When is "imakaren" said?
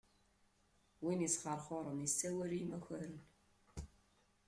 2.63-3.17